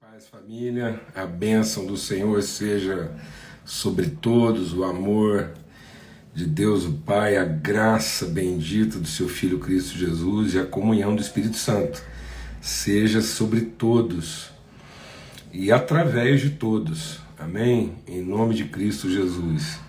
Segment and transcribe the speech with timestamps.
[0.00, 3.10] paz, família, a bênção do Senhor seja
[3.64, 5.50] sobre todos, o amor
[6.32, 11.16] de Deus o Pai, a graça bendita do seu Filho Cristo Jesus e a comunhão
[11.16, 12.00] do Espírito Santo
[12.60, 14.50] seja sobre todos
[15.52, 17.18] e através de todos.
[17.36, 17.94] Amém?
[18.06, 19.80] Em nome de Cristo Jesus.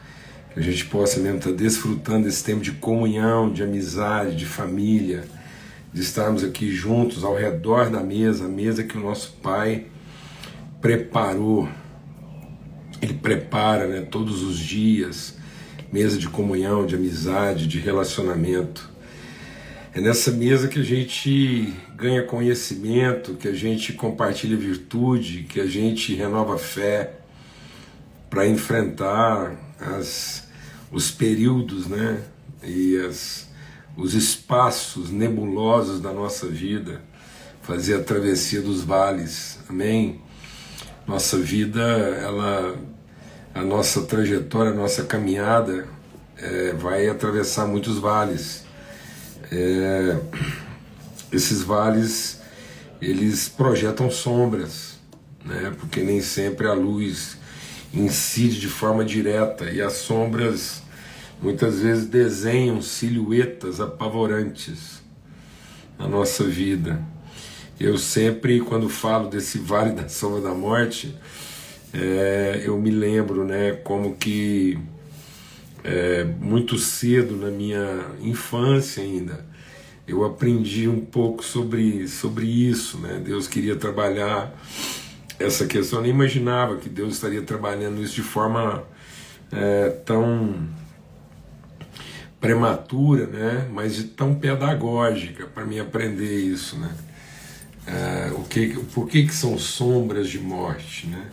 [0.54, 5.24] Que a gente possa mesmo estar desfrutando desse tempo de comunhão, de amizade, de família,
[5.94, 9.86] de estarmos aqui juntos ao redor da mesa, a mesa que o nosso Pai
[10.82, 11.68] preparou.
[13.02, 15.38] Ele prepara né, todos os dias,
[15.92, 18.90] mesa de comunhão, de amizade, de relacionamento.
[19.94, 25.66] É nessa mesa que a gente ganha conhecimento, que a gente compartilha virtude, que a
[25.66, 27.14] gente renova fé
[28.30, 30.48] para enfrentar as,
[30.92, 32.22] os períodos né,
[32.64, 33.50] e as,
[33.98, 37.02] os espaços nebulosos da nossa vida,
[37.62, 39.60] fazer a travessia dos vales.
[39.68, 40.22] Amém?
[41.10, 42.78] Nossa vida, ela,
[43.56, 45.88] a nossa trajetória, a nossa caminhada
[46.38, 48.64] é, vai atravessar muitos vales.
[49.52, 50.20] É,
[51.32, 52.40] esses vales,
[53.02, 55.00] eles projetam sombras,
[55.44, 55.74] né?
[55.80, 57.40] porque nem sempre a luz
[57.92, 60.84] incide de forma direta e as sombras
[61.42, 65.02] muitas vezes desenham silhuetas apavorantes
[65.98, 67.02] na nossa vida.
[67.80, 71.16] Eu sempre, quando falo desse vale da sombra da morte,
[71.94, 74.78] é, eu me lembro, né, como que
[75.82, 79.46] é, muito cedo na minha infância ainda,
[80.06, 83.22] eu aprendi um pouco sobre, sobre isso, né?
[83.24, 84.52] Deus queria trabalhar
[85.40, 88.84] essa questão, eu nem imaginava que Deus estaria trabalhando isso de forma
[89.52, 90.68] é, tão
[92.42, 93.70] prematura, né?
[93.72, 96.90] Mas tão pedagógica para mim aprender isso, né?
[97.88, 101.30] É, o que, por que, que são sombras de morte, né?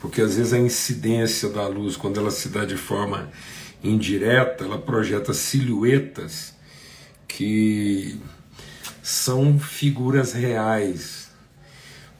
[0.00, 3.28] Porque às vezes a incidência da luz, quando ela se dá de forma
[3.82, 6.54] indireta, ela projeta silhuetas
[7.26, 8.18] que
[9.02, 11.30] são figuras reais,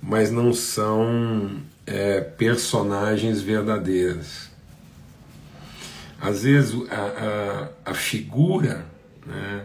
[0.02, 4.48] mas não são é, personagens verdadeiras.
[6.20, 8.84] Às vezes a, a, a figura
[9.25, 9.64] né,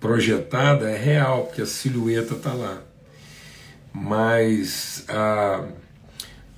[0.00, 2.82] projetada é real, porque a silhueta está lá
[4.00, 5.64] mas a,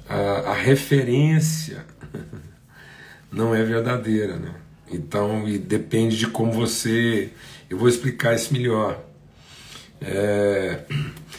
[0.09, 0.17] a,
[0.51, 1.85] a, referência
[3.33, 4.55] não é verdadeira, né?
[4.91, 7.31] Então, e depende de como você.
[7.69, 9.03] Eu vou explicar isso melhor.
[10.01, 10.81] É,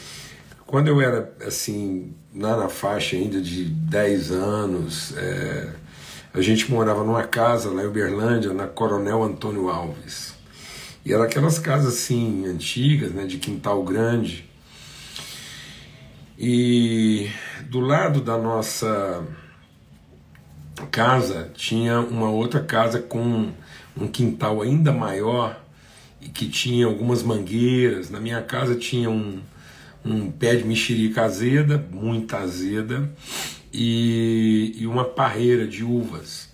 [0.66, 5.70] quando eu era assim, lá na faixa ainda de 10 anos, é,
[6.34, 10.34] a gente morava numa casa lá em Uberlândia, na Coronel Antônio Alves.
[11.04, 14.51] E era aquelas casas assim, antigas, né, de quintal grande.
[16.38, 17.30] E
[17.68, 19.26] do lado da nossa
[20.90, 23.52] casa tinha uma outra casa com
[23.96, 25.62] um quintal ainda maior
[26.20, 28.10] e que tinha algumas mangueiras.
[28.10, 29.40] Na minha casa tinha um,
[30.04, 33.10] um pé de mexerica azeda, muita azeda,
[33.72, 36.50] e, e uma parreira de uvas.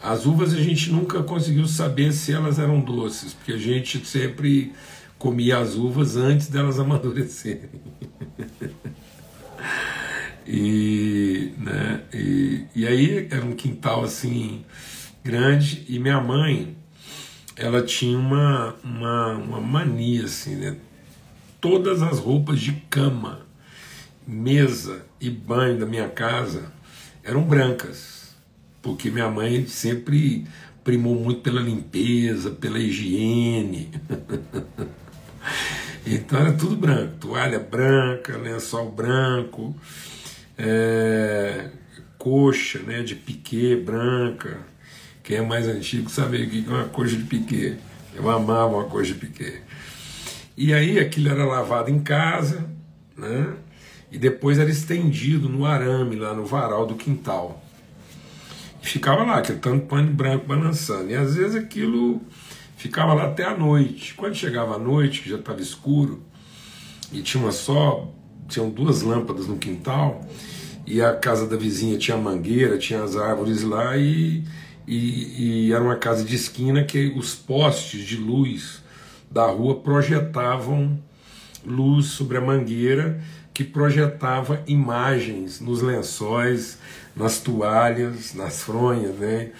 [0.00, 4.72] As uvas a gente nunca conseguiu saber se elas eram doces, porque a gente sempre
[5.18, 7.68] comia as uvas antes delas amadurecerem.
[10.46, 14.64] E, né, e, e aí era um quintal assim
[15.22, 16.74] grande e minha mãe
[17.54, 20.76] ela tinha uma, uma, uma mania assim, né?
[21.60, 23.40] Todas as roupas de cama,
[24.26, 26.72] mesa e banho da minha casa
[27.22, 28.34] eram brancas,
[28.80, 30.46] porque minha mãe sempre
[30.84, 33.90] primou muito pela limpeza, pela higiene.
[36.06, 39.74] então era tudo branco, toalha branca, lençol branco
[40.58, 41.70] é,
[42.18, 44.58] coxa né, de piquê branca.
[45.22, 47.76] Quem é mais antigo sabe o que é uma coxa de piquê.
[48.14, 49.60] Eu amava uma coxa de piquê.
[50.56, 52.68] E aí aquilo era lavado em casa,
[53.16, 53.54] né?
[54.10, 57.62] E depois era estendido no arame, lá no varal do quintal.
[58.82, 61.10] E ficava lá, aquele tanto pano branco balançando.
[61.10, 62.20] E às vezes aquilo
[62.78, 64.14] ficava lá até a noite.
[64.14, 66.22] Quando chegava a noite, que já estava escuro,
[67.12, 68.10] e tinha uma só
[68.48, 70.26] tinham duas lâmpadas no quintal
[70.86, 74.42] e a casa da vizinha tinha mangueira, tinha as árvores lá e,
[74.86, 78.82] e, e era uma casa de esquina que os postes de luz
[79.30, 80.98] da rua projetavam
[81.66, 83.22] luz sobre a mangueira
[83.52, 86.78] que projetava imagens nos lençóis,
[87.14, 89.50] nas toalhas, nas fronhas, né?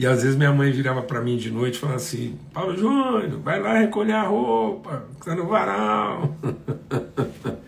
[0.00, 3.38] E às vezes minha mãe virava para mim de noite e falava assim: Paulo Júnior,
[3.44, 6.34] vai lá recolher a roupa, tá no varal.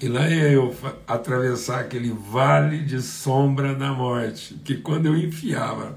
[0.00, 0.74] E lá ia eu
[1.06, 4.54] atravessar aquele vale de sombra da morte.
[4.64, 5.96] Que quando eu enfiava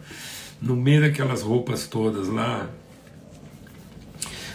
[0.61, 2.69] no meio daquelas roupas todas lá,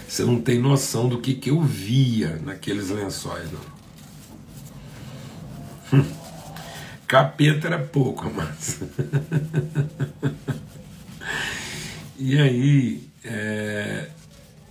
[0.07, 3.49] você não tem noção do que, que eu via naqueles lençóis,
[5.93, 6.01] não.
[7.11, 8.79] Capeta era pouco, mas.
[12.17, 14.11] e aí, é,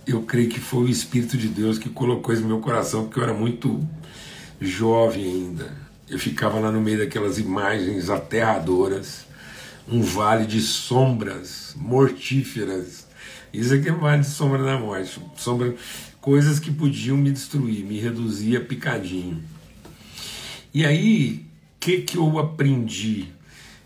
[0.06, 3.18] eu creio que foi o Espírito de Deus que colocou isso no meu coração, porque
[3.18, 3.86] eu era muito
[4.58, 5.70] jovem ainda.
[6.08, 9.26] Eu ficava lá no meio daquelas imagens aterradoras,
[9.86, 13.06] um vale de sombras mortíferas.
[13.52, 15.74] Isso aqui é vale de sombra da morte, sombra,
[16.22, 19.44] coisas que podiam me destruir, me reduzir a picadinho.
[20.72, 21.49] E aí,
[21.80, 23.32] que, que eu aprendi?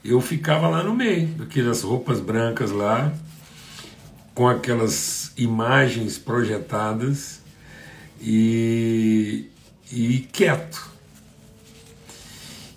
[0.05, 3.15] Eu ficava lá no meio, aquelas roupas brancas lá,
[4.35, 7.41] com aquelas imagens projetadas
[8.21, 9.49] e,
[9.91, 10.93] e quieto.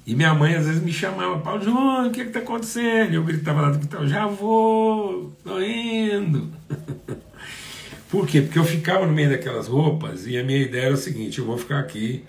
[0.05, 3.13] E minha mãe às vezes me chamava, Paulo Júnior, o que está acontecendo?
[3.13, 6.49] Eu gritava lá do quintal, já vou, tô indo.
[8.09, 8.41] Por quê?
[8.41, 11.45] Porque eu ficava no meio daquelas roupas e a minha ideia era o seguinte: eu
[11.45, 12.23] vou ficar aqui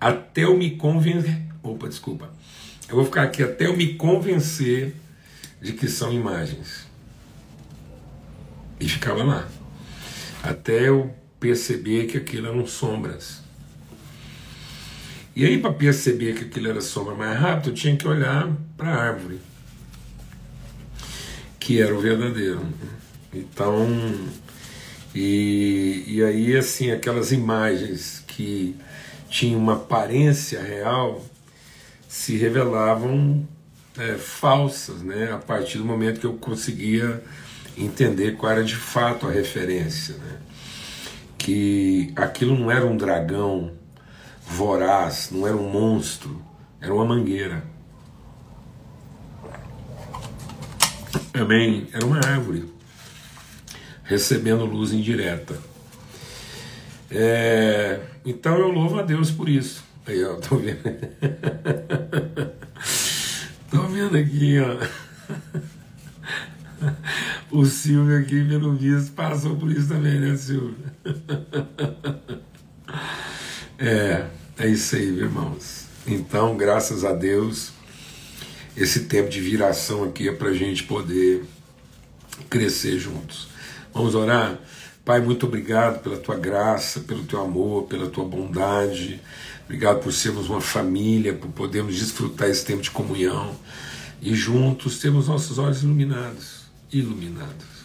[0.00, 1.45] até eu me convencer.
[1.66, 2.30] Opa, desculpa.
[2.88, 4.94] Eu vou ficar aqui até eu me convencer
[5.60, 6.86] de que são imagens.
[8.78, 9.48] E ficava lá.
[10.42, 13.42] Até eu perceber que aquilo eram sombras.
[15.34, 18.88] E aí, para perceber que aquilo era sombra mais rápido, eu tinha que olhar para
[18.88, 19.40] a árvore,
[21.58, 22.64] que era o verdadeiro.
[23.34, 23.86] Então,
[25.14, 28.76] e, e aí, assim, aquelas imagens que
[29.28, 31.22] tinham uma aparência real
[32.16, 33.46] se revelavam
[33.98, 35.30] é, falsas, né?
[35.30, 37.22] A partir do momento que eu conseguia
[37.76, 40.38] entender qual era de fato a referência, né?
[41.36, 43.74] que aquilo não era um dragão
[44.46, 46.42] voraz, não era um monstro,
[46.80, 47.62] era uma mangueira.
[51.34, 51.86] Amém?
[51.92, 52.64] Era uma árvore
[54.04, 55.54] recebendo luz indireta.
[57.10, 59.84] É, então eu louvo a Deus por isso.
[60.06, 60.80] Aí, ó, tô vendo.
[63.70, 64.76] tô vendo aqui, ó.
[67.50, 70.76] O Silvio aqui, pelo visto, passou por isso também, né, Silvio?
[73.78, 74.24] É,
[74.58, 75.84] é isso aí, irmãos.
[76.06, 77.72] Então, graças a Deus,
[78.74, 81.44] esse tempo de viração aqui é para gente poder
[82.48, 83.48] crescer juntos.
[83.92, 84.58] Vamos orar?
[85.04, 89.20] Pai, muito obrigado pela tua graça, pelo teu amor, pela tua bondade.
[89.66, 93.54] Obrigado por sermos uma família, por podermos desfrutar esse tempo de comunhão
[94.22, 97.76] e juntos termos nossos olhos iluminados iluminados.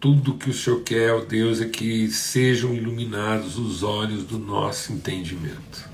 [0.00, 4.92] Tudo que o Senhor quer, ó Deus, é que sejam iluminados os olhos do nosso
[4.92, 5.88] entendimento.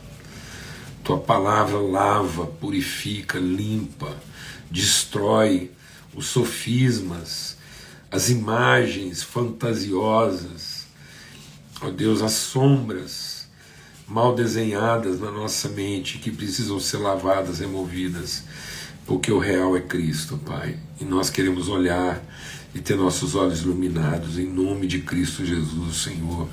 [1.02, 4.14] Tua palavra lava, purifica, limpa,
[4.70, 5.70] destrói
[6.14, 7.58] os sofismas,
[8.10, 10.86] as imagens fantasiosas,
[11.82, 13.33] ó Deus, as sombras
[14.06, 18.44] mal desenhadas na nossa mente que precisam ser lavadas, removidas
[19.06, 20.76] porque o real é Cristo, Pai.
[21.00, 22.22] E nós queremos olhar
[22.74, 26.48] e ter nossos olhos iluminados em nome de Cristo Jesus, Senhor.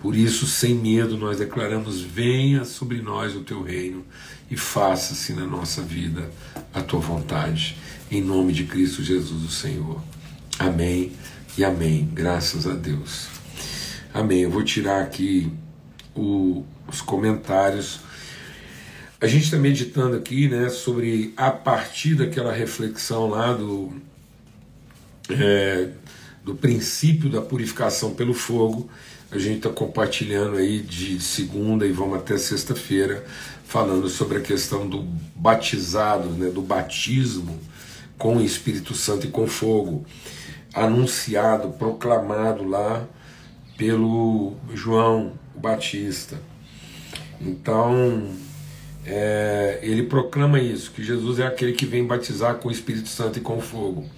[0.00, 4.04] Por isso, sem medo, nós declaramos: venha sobre nós o teu reino
[4.50, 6.30] e faça-se na nossa vida
[6.72, 7.76] a tua vontade.
[8.10, 10.02] Em nome de Cristo Jesus, o Senhor.
[10.58, 11.12] Amém
[11.56, 12.08] e amém.
[12.12, 13.28] Graças a Deus.
[14.12, 14.40] Amém.
[14.40, 15.50] Eu vou tirar aqui
[16.14, 18.00] o, os comentários.
[19.20, 23.92] A gente está meditando aqui né, sobre a partir daquela reflexão lá do,
[25.30, 25.90] é,
[26.44, 28.90] do princípio da purificação pelo fogo.
[29.30, 33.24] A gente está compartilhando aí de segunda e vamos até sexta-feira,
[33.64, 35.02] falando sobre a questão do
[35.34, 37.58] batizado, né, do batismo
[38.18, 40.04] com o Espírito Santo e com fogo,
[40.74, 43.04] anunciado, proclamado lá
[43.76, 46.38] pelo João Batista.
[47.40, 48.28] Então,
[49.06, 53.38] é, ele proclama isso, que Jesus é aquele que vem batizar com o Espírito Santo
[53.38, 54.08] e com fogo.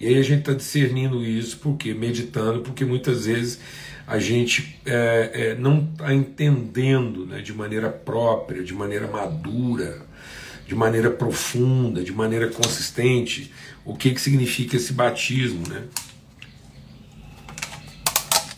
[0.00, 3.58] E aí a gente está discernindo isso, porque meditando, porque muitas vezes
[4.06, 10.02] a gente é, é, não está entendendo né, de maneira própria, de maneira madura,
[10.66, 13.52] de maneira profunda, de maneira consistente,
[13.84, 15.68] o que, que significa esse batismo.
[15.68, 15.84] Né?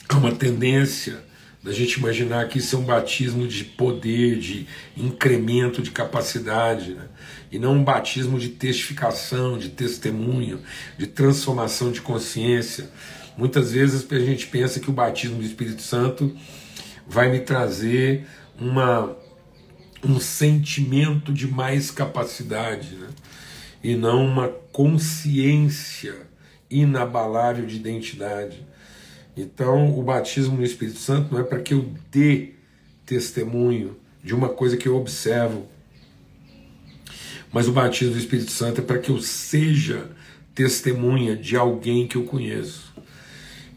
[0.09, 1.23] Há uma tendência
[1.65, 7.09] da gente imaginar que isso é um batismo de poder, de incremento de capacidade, né?
[7.51, 10.61] e não um batismo de testificação, de testemunho,
[10.99, 12.91] de transformação de consciência.
[13.35, 16.37] Muitas vezes a gente pensa que o batismo do Espírito Santo
[17.09, 18.27] vai me trazer
[18.61, 19.17] uma,
[20.05, 23.09] um sentimento de mais capacidade, né?
[23.83, 26.15] e não uma consciência
[26.71, 28.67] inabalável de identidade.
[29.37, 32.51] Então, o batismo no Espírito Santo não é para que eu dê
[33.05, 35.67] testemunho de uma coisa que eu observo,
[37.53, 40.11] mas o batismo do Espírito Santo é para que eu seja
[40.55, 42.93] testemunha de alguém que eu conheço.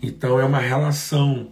[0.01, 1.51] Então, é uma relação.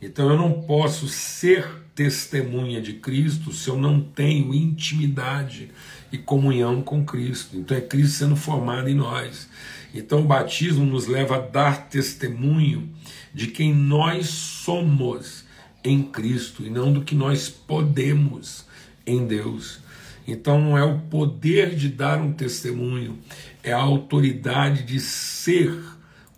[0.00, 5.70] Então, eu não posso ser testemunha de Cristo se eu não tenho intimidade
[6.12, 7.56] e comunhão com Cristo.
[7.56, 9.48] Então, é Cristo sendo formado em nós.
[9.94, 12.90] Então, o batismo nos leva a dar testemunho
[13.36, 15.44] de quem nós somos
[15.84, 18.64] em Cristo e não do que nós podemos
[19.06, 19.78] em Deus.
[20.26, 23.18] Então, não é o poder de dar um testemunho,
[23.62, 25.78] é a autoridade de ser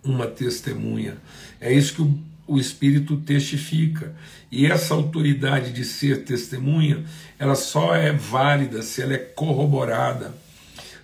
[0.03, 1.19] uma testemunha.
[1.61, 4.13] É isso que o, o Espírito testifica.
[4.51, 7.05] E essa autoridade de ser testemunha,
[7.39, 10.35] ela só é válida se ela é corroborada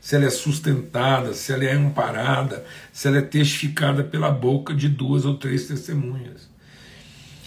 [0.05, 4.87] se ela é sustentada, se ela é amparada, se ela é testificada pela boca de
[4.87, 6.47] duas ou três testemunhas.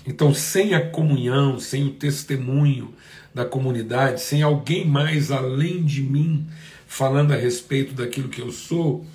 [0.08, 2.96] Então, sem a comunhão, sem o testemunho
[3.32, 6.48] da comunidade, sem alguém mais além de mim
[6.88, 9.06] falando a respeito daquilo que eu sou,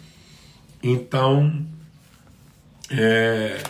[0.81, 1.67] então
[2.89, 3.61] é,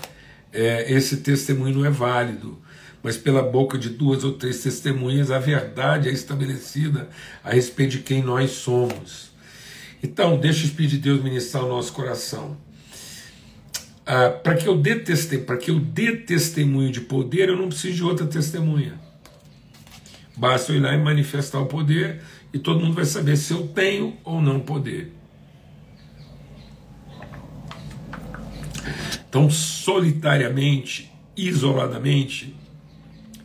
[0.52, 2.58] é, esse testemunho não é válido.
[3.02, 7.08] Mas pela boca de duas ou três testemunhas, a verdade é estabelecida
[7.42, 9.31] a respeito de quem nós somos.
[10.02, 12.56] Então, deixa o Espírito de Deus ministrar o nosso coração.
[14.04, 14.96] Ah, para que eu dê
[15.46, 18.98] para que eu dê testemunho de poder, eu não preciso de outra testemunha.
[20.36, 22.20] Basta eu ir lá e manifestar o poder
[22.52, 25.12] e todo mundo vai saber se eu tenho ou não poder.
[29.28, 32.54] Então, solitariamente, isoladamente,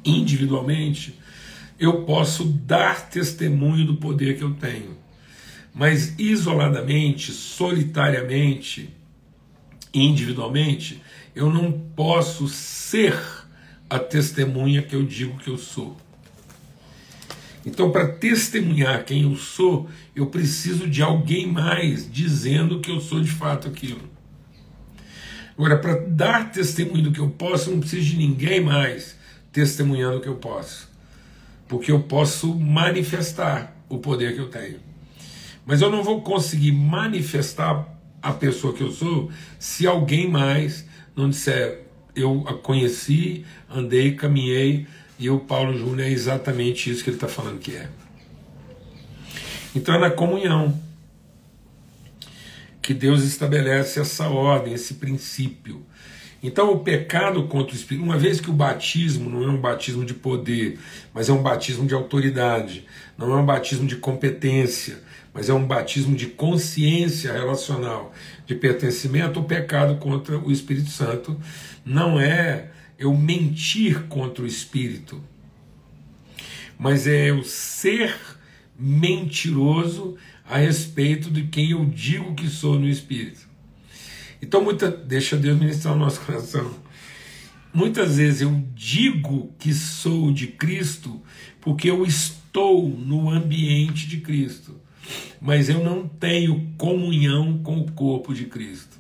[0.04, 1.18] individualmente,
[1.80, 4.98] eu posso dar testemunho do poder que eu tenho.
[5.78, 8.90] Mas isoladamente, solitariamente,
[9.94, 11.04] individualmente,
[11.36, 13.16] eu não posso ser
[13.88, 15.96] a testemunha que eu digo que eu sou.
[17.64, 23.22] Então, para testemunhar quem eu sou, eu preciso de alguém mais dizendo que eu sou
[23.22, 24.02] de fato aquilo.
[25.56, 29.16] Agora, para dar testemunho do que eu posso, eu não preciso de ninguém mais
[29.52, 30.90] testemunhando o que eu posso.
[31.68, 34.87] Porque eu posso manifestar o poder que eu tenho.
[35.68, 37.86] Mas eu não vou conseguir manifestar
[38.22, 44.88] a pessoa que eu sou se alguém mais não disser eu a conheci, andei, caminhei
[45.20, 47.90] e o Paulo Júnior é exatamente isso que ele está falando que é.
[49.76, 50.80] Então é na comunhão
[52.82, 55.86] que Deus estabelece essa ordem, esse princípio.
[56.42, 60.06] Então o pecado contra o Espírito, uma vez que o batismo não é um batismo
[60.06, 60.80] de poder,
[61.14, 62.86] mas é um batismo de autoridade,
[63.18, 65.04] não é um batismo de competência,
[65.38, 68.12] mas é um batismo de consciência relacional,
[68.48, 71.39] de pertencimento, o pecado contra o Espírito Santo
[71.86, 75.24] não é eu mentir contra o Espírito,
[76.75, 78.17] mas é eu ser
[78.79, 83.48] mentiroso a respeito de quem eu digo que sou no Espírito.
[84.41, 86.74] Então, muita, deixa Deus ministrar o nosso coração.
[87.72, 91.22] Muitas vezes eu digo que sou de Cristo
[91.62, 94.87] porque eu estou no ambiente de Cristo
[95.40, 98.98] mas eu não tenho comunhão com o corpo de Cristo.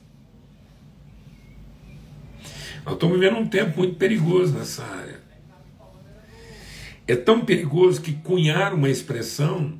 [2.85, 5.19] Nós estamos vivendo um tempo muito perigoso nessa área.
[7.07, 9.77] É tão perigoso que cunhar uma expressão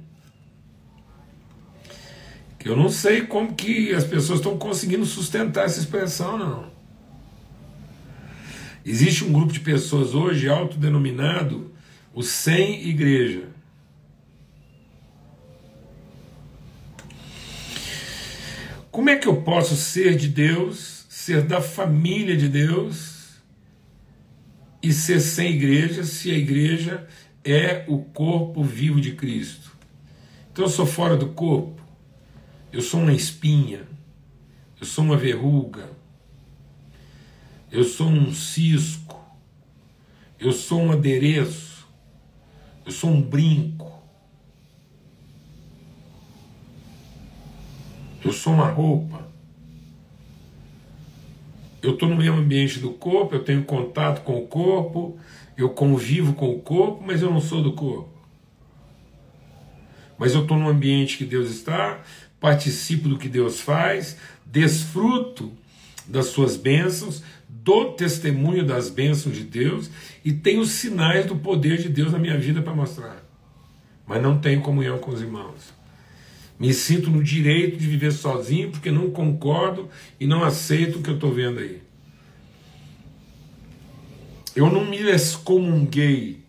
[2.60, 6.70] que eu não sei como que as pessoas estão conseguindo sustentar essa expressão, não.
[8.86, 11.72] Existe um grupo de pessoas hoje autodenominado
[12.14, 13.44] o sem igreja.
[18.98, 23.36] Como é que eu posso ser de Deus, ser da família de Deus
[24.82, 27.08] e ser sem igreja, se a igreja
[27.46, 29.72] é o corpo vivo de Cristo?
[30.52, 31.80] Então eu sou fora do corpo,
[32.74, 33.88] eu sou uma espinha,
[34.80, 35.92] eu sou uma verruga,
[37.72, 39.24] eu sou um cisco,
[40.40, 41.88] eu sou um adereço,
[42.84, 43.77] eu sou um brinco.
[48.28, 49.26] Eu sou uma roupa.
[51.82, 55.18] Eu estou no mesmo ambiente do corpo, eu tenho contato com o corpo,
[55.58, 58.10] eu convivo com o corpo, mas eu não sou do corpo.
[60.18, 62.02] Mas eu estou no ambiente que Deus está,
[62.38, 65.54] participo do que Deus faz, desfruto
[66.06, 69.90] das suas bênçãos, dou testemunho das bênçãos de Deus
[70.26, 73.24] e tenho sinais do poder de Deus na minha vida para mostrar.
[74.06, 75.77] Mas não tenho comunhão com os irmãos.
[76.60, 81.10] Me sinto no direito de viver sozinho porque não concordo e não aceito o que
[81.10, 81.82] eu estou vendo aí.
[84.56, 86.44] Eu não me excomunguei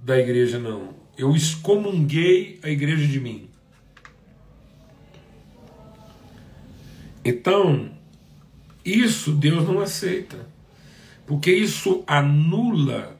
[0.00, 0.94] da igreja, não.
[1.18, 3.48] Eu excomunguei a igreja de mim.
[7.24, 7.90] Então,
[8.84, 10.48] isso Deus não aceita.
[11.26, 13.15] Porque isso anula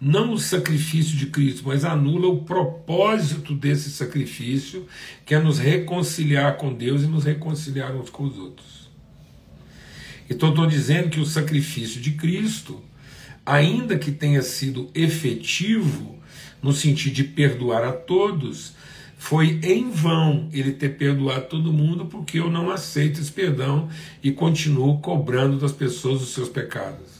[0.00, 4.86] não o sacrifício de Cristo, mas anula o propósito desse sacrifício,
[5.26, 8.88] que é nos reconciliar com Deus e nos reconciliar uns com os outros.
[10.30, 12.82] Então, estou dizendo que o sacrifício de Cristo
[13.48, 16.18] ainda que tenha sido efetivo
[16.62, 18.74] no sentido de perdoar a todos,
[19.16, 23.88] foi em vão ele ter perdoado todo mundo, porque eu não aceito esse perdão
[24.22, 27.17] e continuo cobrando das pessoas os seus pecados.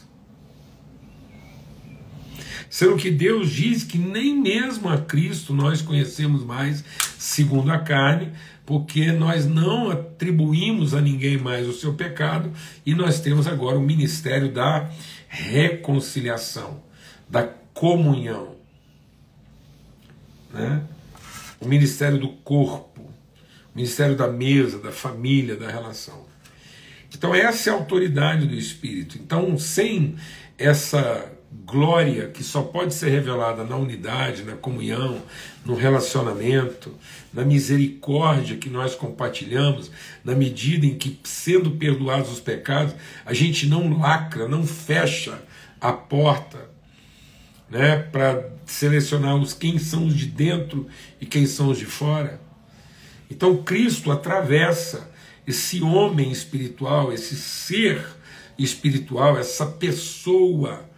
[2.69, 6.83] Sendo que Deus diz que nem mesmo a Cristo nós conhecemos mais
[7.17, 8.31] segundo a carne,
[8.65, 12.51] porque nós não atribuímos a ninguém mais o seu pecado
[12.85, 14.87] e nós temos agora o ministério da
[15.27, 16.83] reconciliação,
[17.27, 18.55] da comunhão.
[20.53, 20.83] Né?
[21.59, 26.27] O ministério do corpo, o ministério da mesa, da família, da relação.
[27.11, 29.17] Então, essa é a autoridade do Espírito.
[29.17, 30.15] Então, sem
[30.57, 35.21] essa glória que só pode ser revelada na unidade, na comunhão,
[35.65, 36.93] no relacionamento,
[37.33, 39.91] na misericórdia que nós compartilhamos,
[40.23, 45.41] na medida em que, sendo perdoados os pecados, a gente não lacra, não fecha
[45.79, 46.69] a porta
[47.69, 50.87] né, para selecionar os quem são os de dentro
[51.21, 52.41] e quem são os de fora.
[53.29, 55.09] Então Cristo atravessa
[55.45, 58.03] esse homem espiritual, esse ser
[58.57, 60.88] espiritual, essa pessoa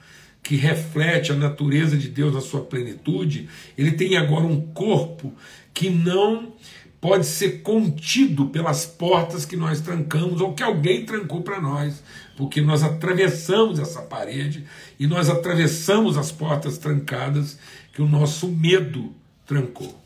[0.44, 5.34] que reflete a natureza de Deus na sua plenitude, ele tem agora um corpo
[5.74, 6.54] que não
[7.00, 12.04] pode ser contido pelas portas que nós trancamos ou que alguém trancou para nós,
[12.38, 14.66] porque nós atravessamos essa parede
[15.00, 17.58] e nós atravessamos as portas trancadas
[17.94, 19.16] que o nosso medo
[19.48, 20.00] trancou.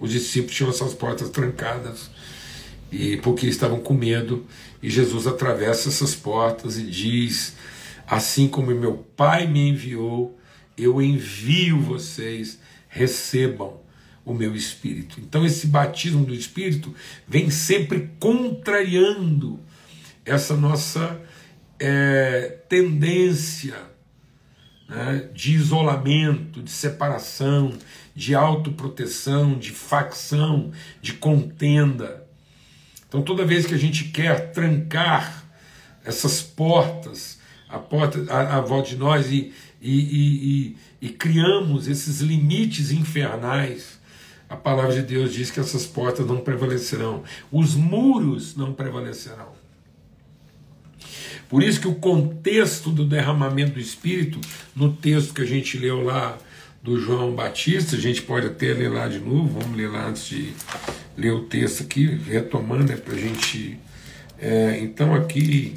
[0.00, 2.10] Os discípulos tinham essas portas trancadas
[2.90, 4.46] e porque estavam com medo,
[4.82, 7.54] e Jesus atravessa essas portas e diz:
[8.08, 10.38] Assim como meu Pai me enviou,
[10.78, 13.80] eu envio vocês, recebam
[14.24, 15.20] o meu Espírito.
[15.20, 16.94] Então, esse batismo do Espírito
[17.26, 19.60] vem sempre contrariando
[20.24, 21.20] essa nossa
[21.78, 23.76] é, tendência
[24.88, 27.76] né, de isolamento, de separação,
[28.14, 32.26] de autoproteção, de facção, de contenda.
[33.06, 35.44] Então, toda vez que a gente quer trancar
[36.04, 37.37] essas portas
[37.68, 43.98] a porta a, volta de nós e, e, e, e, criamos esses limites infernais,
[44.48, 49.58] a palavra de Deus diz que essas portas não prevalecerão, os muros não prevalecerão.
[51.48, 54.40] Por isso que o contexto do derramamento do Espírito,
[54.74, 56.38] no texto que a gente leu lá
[56.82, 60.28] do João Batista, a gente pode até ler lá de novo, vamos ler lá antes
[60.28, 60.52] de
[61.16, 63.78] ler o texto aqui, retomando, é para a gente.
[64.38, 65.74] É, então aqui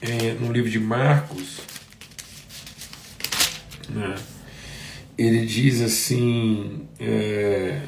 [0.00, 1.60] é, no livro de Marcos,
[3.88, 4.14] né,
[5.16, 6.88] ele diz assim.
[7.00, 7.82] É,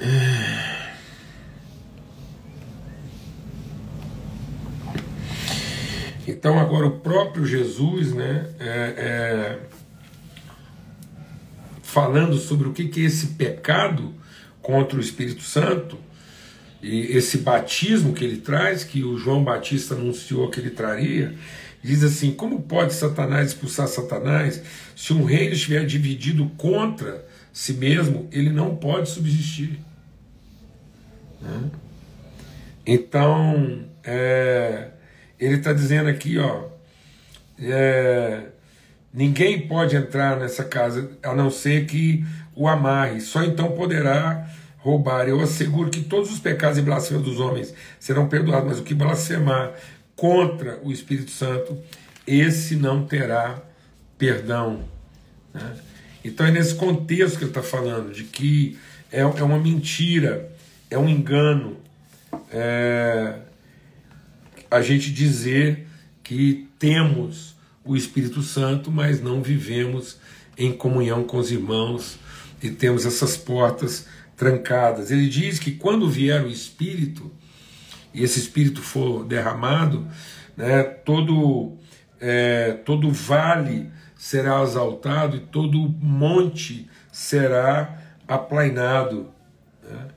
[0.00, 0.78] é,
[6.26, 9.58] então agora o próprio Jesus, né, é, é,
[11.82, 14.14] falando sobre o que, que é esse pecado
[14.60, 15.98] contra o Espírito Santo,
[16.82, 21.34] e esse batismo que ele traz, que o João Batista anunciou que ele traria,
[21.82, 24.62] diz assim: como pode Satanás expulsar Satanás
[24.94, 29.80] se um reino estiver dividido contra si mesmo, ele não pode subsistir.
[31.40, 31.70] Né?
[32.86, 34.88] Então, é,
[35.38, 36.68] ele está dizendo aqui, ó,
[37.58, 38.44] é,
[39.12, 44.48] ninguém pode entrar nessa casa a não ser que o amarre, só então poderá
[44.88, 45.28] roubar.
[45.28, 48.94] Eu asseguro que todos os pecados e blasfêmias dos homens serão perdoados, mas o que
[48.94, 49.74] blasfemar
[50.16, 51.78] contra o Espírito Santo,
[52.26, 53.62] esse não terá
[54.16, 54.84] perdão.
[55.52, 55.76] Né?
[56.24, 58.78] Então é nesse contexto que ele está falando, de que
[59.12, 60.50] é, é uma mentira,
[60.90, 61.76] é um engano
[62.50, 63.36] é,
[64.70, 65.86] a gente dizer
[66.22, 70.18] que temos o Espírito Santo, mas não vivemos
[70.56, 72.18] em comunhão com os irmãos
[72.62, 74.06] e temos essas portas
[74.38, 75.10] trancadas.
[75.10, 77.30] Ele diz que quando vier o Espírito,
[78.14, 80.06] e esse Espírito for derramado,
[80.56, 81.76] né, todo,
[82.20, 89.28] é, todo vale será exaltado e todo monte será aplainado.
[89.82, 90.08] Né?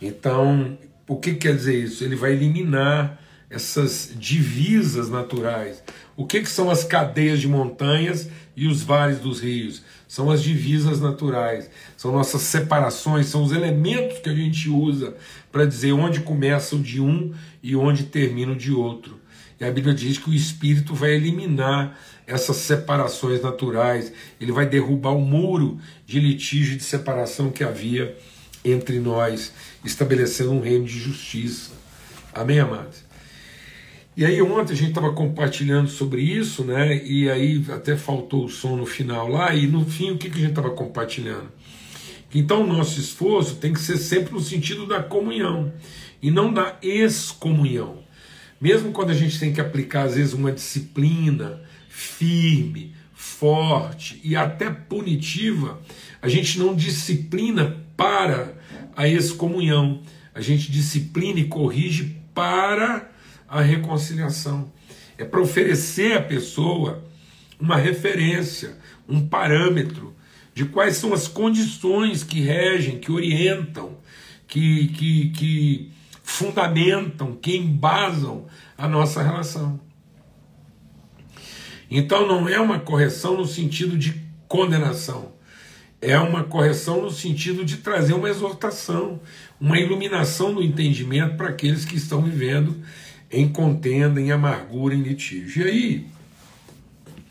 [0.00, 2.02] Então, o que quer dizer isso?
[2.02, 3.20] Ele vai eliminar
[3.50, 5.82] essas divisas naturais.
[6.16, 9.82] O que, que são as cadeias de montanhas e os vales dos rios?
[10.08, 15.14] São as divisas naturais, são nossas separações, são os elementos que a gente usa
[15.52, 17.32] para dizer onde começa o de um
[17.62, 19.18] e onde termina o de outro.
[19.60, 25.10] E a Bíblia diz que o Espírito vai eliminar essas separações naturais, ele vai derrubar
[25.10, 28.16] o muro de litígio e de separação que havia
[28.64, 29.52] entre nós,
[29.84, 31.72] estabelecendo um reino de justiça.
[32.32, 33.09] Amém, amados?
[34.20, 37.02] E aí ontem a gente estava compartilhando sobre isso, né?
[37.06, 40.36] E aí até faltou o som no final lá, e no fim o que, que
[40.36, 41.50] a gente estava compartilhando?
[42.34, 45.72] Então o nosso esforço tem que ser sempre no sentido da comunhão
[46.20, 48.00] e não da excomunhão.
[48.60, 54.68] Mesmo quando a gente tem que aplicar, às vezes, uma disciplina firme, forte e até
[54.68, 55.80] punitiva,
[56.20, 58.52] a gente não disciplina para
[58.94, 60.02] a excomunhão,
[60.34, 63.09] a gente disciplina e corrige para
[63.50, 64.72] a reconciliação.
[65.18, 67.04] É para oferecer à pessoa
[67.58, 70.14] uma referência, um parâmetro
[70.54, 73.98] de quais são as condições que regem, que orientam,
[74.46, 78.46] que, que, que fundamentam, que embasam
[78.78, 79.80] a nossa relação.
[81.90, 85.32] Então não é uma correção no sentido de condenação,
[86.00, 89.20] é uma correção no sentido de trazer uma exortação,
[89.60, 92.80] uma iluminação do entendimento para aqueles que estão vivendo
[93.30, 95.66] em contenda, em amargura, em litígio.
[95.66, 96.06] E aí,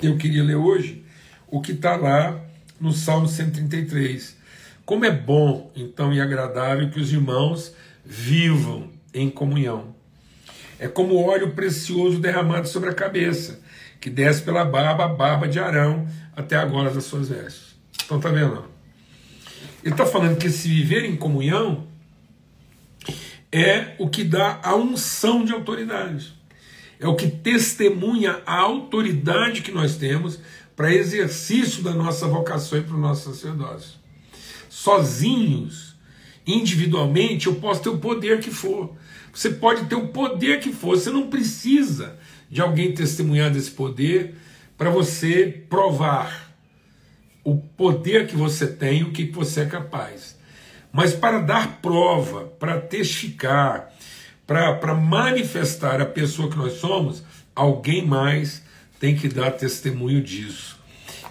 [0.01, 1.03] eu queria ler hoje
[1.47, 2.39] o que está lá
[2.79, 4.37] no Salmo 133.
[4.85, 7.73] Como é bom, então, e agradável que os irmãos
[8.05, 9.93] vivam em comunhão.
[10.79, 13.59] É como óleo precioso derramado sobre a cabeça,
[13.99, 17.75] que desce pela barba, a barba de Arão, até agora das suas vestes.
[18.05, 18.65] Então tá vendo?
[19.83, 21.88] Ele está falando que esse viver em comunhão
[23.51, 26.33] é o que dá a unção de autoridade.
[26.99, 30.39] É o que testemunha a autoridade que nós temos
[30.75, 33.99] para exercício da nossa vocação e para o nosso sacerdócio.
[34.69, 35.95] Sozinhos,
[36.45, 38.95] individualmente, eu posso ter o poder que for.
[39.33, 42.17] Você pode ter o poder que for, você não precisa
[42.49, 44.35] de alguém testemunhar desse poder
[44.77, 46.55] para você provar
[47.43, 50.38] o poder que você tem, o que você é capaz.
[50.91, 53.91] Mas para dar prova, para testificar,
[54.45, 57.23] para manifestar a pessoa que nós somos,
[57.55, 58.63] alguém mais
[58.99, 60.79] tem que dar testemunho disso.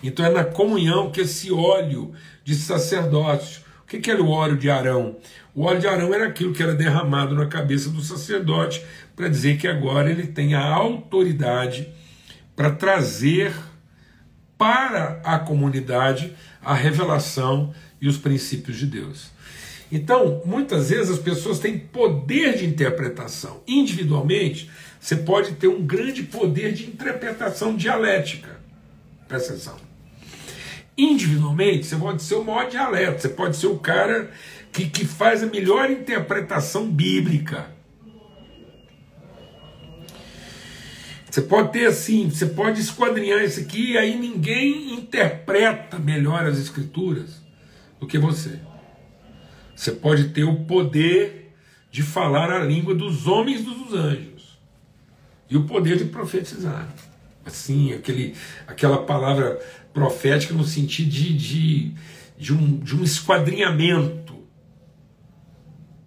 [0.02, 2.12] Então é na comunhão que esse óleo
[2.44, 3.62] de sacerdócio.
[3.82, 5.16] O que, que era o óleo de Arão?
[5.54, 8.84] O óleo de Arão era aquilo que era derramado na cabeça do sacerdote
[9.16, 11.88] para dizer que agora ele tem a autoridade
[12.54, 13.52] para trazer
[14.56, 19.30] para a comunidade a revelação e os princípios de Deus.
[19.90, 23.62] Então, muitas vezes as pessoas têm poder de interpretação.
[23.66, 24.70] Individualmente,
[25.00, 28.60] você pode ter um grande poder de interpretação dialética.
[29.26, 29.76] Presta atenção.
[30.96, 34.30] Individualmente, você pode ser o maior dialeto, você pode ser o cara
[34.72, 37.66] que, que faz a melhor interpretação bíblica.
[41.30, 46.58] Você pode ter assim, você pode esquadrinhar isso aqui e aí ninguém interpreta melhor as
[46.58, 47.40] escrituras
[48.00, 48.58] do que você.
[49.78, 51.54] Você pode ter o poder
[51.88, 54.58] de falar a língua dos homens e dos anjos.
[55.48, 56.92] E o poder de profetizar.
[57.46, 58.34] Assim, aquele,
[58.66, 59.56] aquela palavra
[59.94, 61.94] profética no sentido de, de,
[62.36, 64.34] de, um, de um esquadrinhamento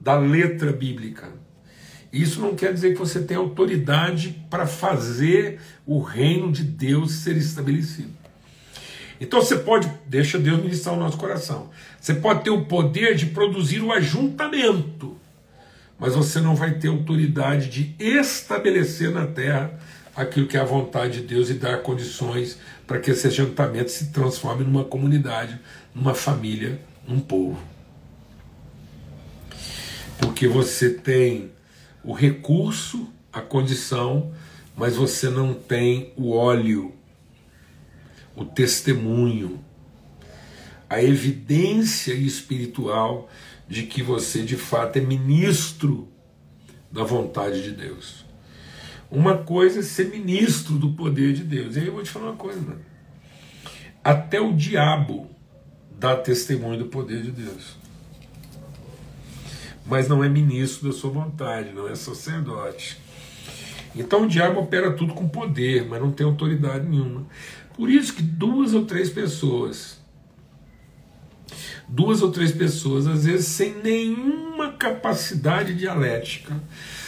[0.02, 1.32] da letra bíblica.
[2.12, 7.38] Isso não quer dizer que você tem autoridade para fazer o reino de Deus ser
[7.38, 8.21] estabelecido.
[9.22, 11.70] Então você pode, deixa Deus ministrar o nosso coração.
[12.00, 15.16] Você pode ter o poder de produzir o ajuntamento,
[16.00, 19.80] mas você não vai ter autoridade de estabelecer na terra
[20.16, 22.58] aquilo que é a vontade de Deus e dar condições
[22.88, 25.60] para que esse ajuntamento se transforme numa comunidade,
[25.94, 27.62] numa família, num povo.
[30.18, 31.52] Porque você tem
[32.04, 34.32] o recurso, a condição,
[34.76, 36.92] mas você não tem o óleo
[38.36, 39.64] o testemunho,
[40.90, 43.30] a evidência espiritual
[43.68, 46.08] de que você de fato é ministro
[46.92, 48.26] da vontade de Deus.
[49.10, 51.76] Uma coisa é ser ministro do poder de Deus.
[51.76, 52.82] E aí eu vou te falar uma coisa, mano.
[54.04, 55.30] Até o diabo
[55.98, 57.78] dá testemunho do poder de Deus.
[59.86, 62.98] mas não é ministro da sua vontade, não é sacerdote.
[63.96, 67.26] Então o diabo opera tudo com poder, mas não tem autoridade nenhuma.
[67.82, 70.00] Por isso que duas ou três pessoas,
[71.90, 76.62] duas ou três pessoas, às vezes sem nenhuma capacidade dialética,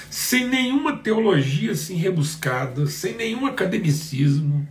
[0.09, 4.67] sem nenhuma teologia assim rebuscada, sem nenhum academicismo,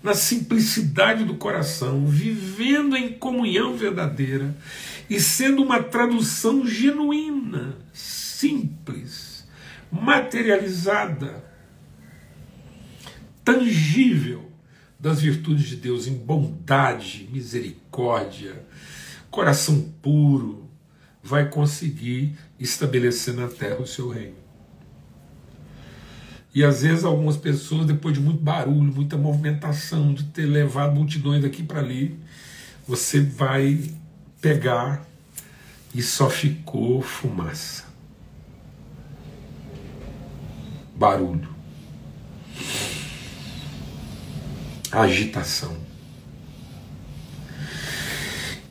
[0.00, 4.56] na simplicidade do coração, vivendo em comunhão verdadeira
[5.10, 9.44] e sendo uma tradução genuína, simples,
[9.90, 11.44] materializada,
[13.44, 14.53] tangível
[15.04, 18.64] das virtudes de Deus em bondade, misericórdia,
[19.30, 20.66] coração puro,
[21.22, 24.36] vai conseguir estabelecer na terra o seu reino.
[26.54, 31.42] E às vezes algumas pessoas, depois de muito barulho, muita movimentação, de ter levado multidões
[31.42, 32.18] daqui para ali,
[32.88, 33.84] você vai
[34.40, 35.06] pegar
[35.94, 37.84] e só ficou fumaça.
[40.96, 41.53] Barulho.
[45.02, 45.76] Agitação.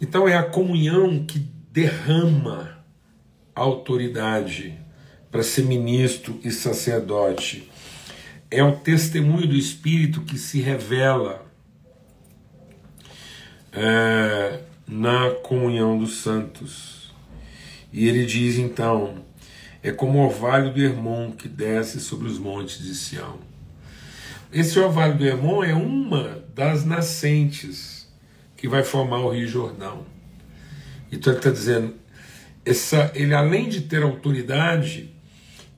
[0.01, 1.39] Então é a comunhão que
[1.71, 2.77] derrama
[3.55, 4.77] a autoridade
[5.31, 7.69] para ser ministro e sacerdote.
[8.51, 11.45] É o testemunho do Espírito que se revela
[13.71, 17.12] é, na comunhão dos santos.
[17.91, 19.23] E ele diz então:
[19.81, 23.53] é como o orvalho do Hermon que desce sobre os montes de Sião.
[24.54, 28.08] Esse orvalho do Hermon é uma das nascentes
[28.56, 30.06] que vai formar o Rio Jordão.
[31.12, 31.96] Então ele está dizendo,
[32.63, 35.12] essa, ele além de ter autoridade,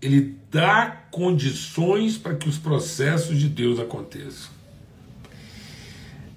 [0.02, 4.52] ele dá condições para que os processos de Deus aconteçam.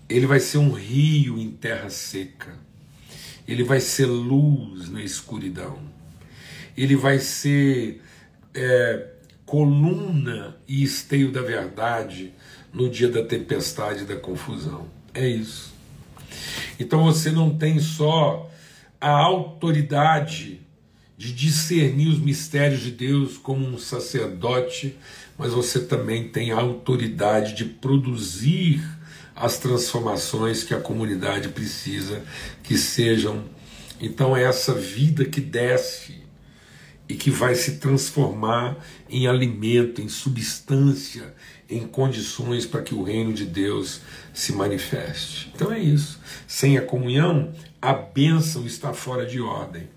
[0.09, 2.55] Ele vai ser um rio em terra seca.
[3.47, 5.79] Ele vai ser luz na escuridão.
[6.77, 8.01] Ele vai ser
[8.55, 9.07] é,
[9.49, 12.35] coluna e esteio da verdade
[12.71, 14.87] no dia da tempestade e da confusão.
[15.15, 15.73] É isso.
[16.79, 18.51] Então você não tem só
[19.01, 20.61] a autoridade
[21.17, 24.95] de discernir os mistérios de Deus como um sacerdote,
[25.39, 28.87] mas você também tem a autoridade de produzir
[29.35, 32.23] as transformações que a comunidade precisa
[32.63, 33.45] que sejam.
[33.99, 36.18] Então é essa vida que desce
[37.09, 38.77] e que vai se transformar
[39.09, 41.35] em alimento, em substância,
[41.69, 44.01] em condições para que o reino de Deus
[44.35, 45.51] se manifeste.
[45.55, 46.21] Então é isso.
[46.47, 49.89] Sem a comunhão, a bênção está fora de ordem.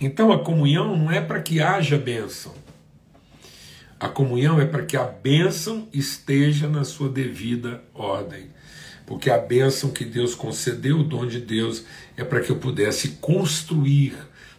[0.00, 2.54] Então a comunhão não é para que haja bênção.
[3.98, 8.50] A comunhão é para que a bênção esteja na sua devida ordem.
[9.06, 11.84] Porque a bênção que Deus concedeu, o dom de Deus,
[12.14, 14.14] é para que eu pudesse construir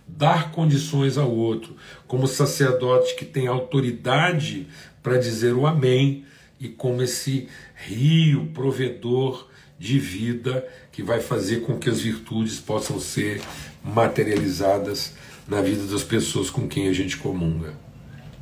[0.08, 1.76] dar condições ao outro,
[2.08, 4.68] como sacerdote que tem autoridade
[5.04, 6.26] para dizer o amém,
[6.60, 13.00] e como esse rio provedor de vida que vai fazer com que as virtudes possam
[13.00, 13.42] ser
[13.84, 15.14] materializadas
[15.48, 17.74] na vida das pessoas com quem a gente comunga.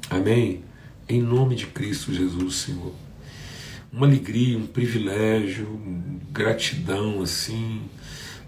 [0.09, 0.63] Amém?
[1.09, 2.93] Em nome de Cristo Jesus, Senhor.
[3.91, 5.67] Uma alegria, um privilégio,
[6.31, 7.81] gratidão assim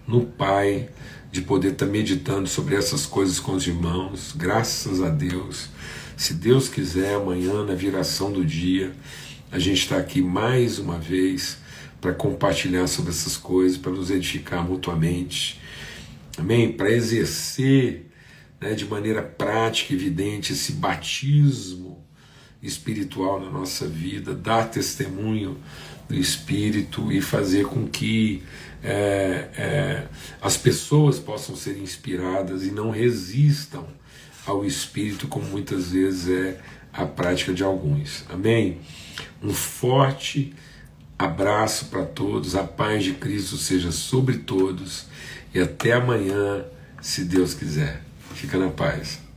[0.08, 0.88] no Pai
[1.30, 5.68] de poder estar meditando sobre essas coisas com os irmãos, graças a Deus.
[6.16, 8.92] Se Deus quiser, amanhã, na viração do dia,
[9.52, 11.58] a gente está aqui mais uma vez
[12.00, 15.60] para compartilhar sobre essas coisas, para nos edificar mutuamente.
[16.38, 16.72] Amém?
[16.72, 18.06] Para exercer
[18.60, 22.02] né, de maneira prática, evidente, esse batismo
[22.62, 25.58] espiritual na nossa vida, dar testemunho
[26.08, 28.42] do Espírito e fazer com que
[28.82, 30.06] é, é,
[30.40, 33.86] as pessoas possam ser inspiradas e não resistam
[34.46, 36.60] ao Espírito, como muitas vezes é
[36.92, 38.24] a prática de alguns.
[38.28, 38.80] Amém?
[39.42, 40.54] Um forte
[41.18, 45.06] abraço para todos, a paz de Cristo seja sobre todos
[45.52, 46.64] e até amanhã,
[47.00, 48.02] se Deus quiser.
[48.34, 49.27] Fica na paz.